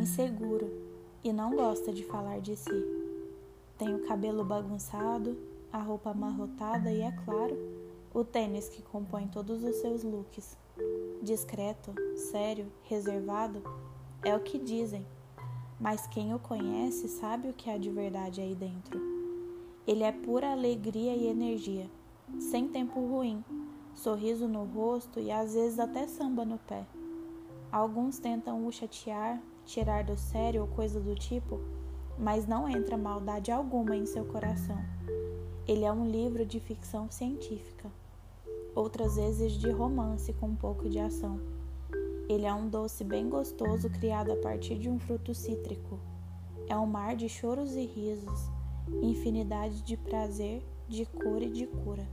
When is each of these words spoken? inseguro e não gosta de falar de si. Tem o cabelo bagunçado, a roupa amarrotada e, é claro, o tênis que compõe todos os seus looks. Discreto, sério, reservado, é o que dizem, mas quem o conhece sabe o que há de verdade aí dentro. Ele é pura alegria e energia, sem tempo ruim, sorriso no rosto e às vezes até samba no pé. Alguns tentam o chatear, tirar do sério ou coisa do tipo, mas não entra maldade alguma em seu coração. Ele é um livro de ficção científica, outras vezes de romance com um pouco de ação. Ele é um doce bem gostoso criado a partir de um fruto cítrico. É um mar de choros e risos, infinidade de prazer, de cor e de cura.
inseguro 0.00 0.68
e 1.22 1.32
não 1.32 1.54
gosta 1.54 1.92
de 1.92 2.04
falar 2.04 2.40
de 2.40 2.56
si. 2.56 2.84
Tem 3.76 3.94
o 3.94 4.06
cabelo 4.06 4.44
bagunçado, 4.44 5.36
a 5.72 5.78
roupa 5.78 6.10
amarrotada 6.10 6.90
e, 6.90 7.02
é 7.02 7.12
claro, 7.24 7.56
o 8.12 8.24
tênis 8.24 8.68
que 8.68 8.82
compõe 8.82 9.28
todos 9.28 9.62
os 9.62 9.76
seus 9.76 10.02
looks. 10.02 10.56
Discreto, 11.22 11.94
sério, 12.16 12.66
reservado, 12.84 13.62
é 14.24 14.34
o 14.34 14.40
que 14.40 14.58
dizem, 14.58 15.06
mas 15.78 16.06
quem 16.06 16.34
o 16.34 16.38
conhece 16.38 17.08
sabe 17.08 17.48
o 17.48 17.52
que 17.52 17.70
há 17.70 17.78
de 17.78 17.90
verdade 17.90 18.40
aí 18.40 18.54
dentro. 18.54 18.98
Ele 19.86 20.02
é 20.02 20.12
pura 20.12 20.52
alegria 20.52 21.14
e 21.14 21.26
energia, 21.26 21.90
sem 22.38 22.68
tempo 22.68 23.00
ruim, 23.00 23.44
sorriso 23.94 24.48
no 24.48 24.64
rosto 24.64 25.20
e 25.20 25.30
às 25.30 25.54
vezes 25.54 25.78
até 25.78 26.06
samba 26.06 26.44
no 26.44 26.58
pé. 26.58 26.86
Alguns 27.72 28.18
tentam 28.18 28.66
o 28.66 28.72
chatear, 28.72 29.40
tirar 29.70 30.02
do 30.02 30.16
sério 30.16 30.62
ou 30.62 30.66
coisa 30.66 30.98
do 30.98 31.14
tipo, 31.14 31.60
mas 32.18 32.46
não 32.46 32.68
entra 32.68 32.96
maldade 32.96 33.52
alguma 33.52 33.96
em 33.96 34.04
seu 34.04 34.24
coração. 34.24 34.78
Ele 35.66 35.84
é 35.84 35.92
um 35.92 36.10
livro 36.10 36.44
de 36.44 36.58
ficção 36.58 37.08
científica, 37.08 37.88
outras 38.74 39.14
vezes 39.14 39.52
de 39.52 39.70
romance 39.70 40.32
com 40.32 40.48
um 40.48 40.56
pouco 40.56 40.88
de 40.88 40.98
ação. 40.98 41.40
Ele 42.28 42.46
é 42.46 42.52
um 42.52 42.68
doce 42.68 43.04
bem 43.04 43.28
gostoso 43.28 43.88
criado 43.88 44.32
a 44.32 44.36
partir 44.36 44.76
de 44.76 44.88
um 44.88 44.98
fruto 44.98 45.32
cítrico. 45.34 46.00
É 46.68 46.76
um 46.76 46.86
mar 46.86 47.14
de 47.14 47.28
choros 47.28 47.76
e 47.76 47.84
risos, 47.84 48.50
infinidade 49.00 49.82
de 49.82 49.96
prazer, 49.96 50.64
de 50.88 51.06
cor 51.06 51.42
e 51.42 51.48
de 51.48 51.66
cura. 51.66 52.06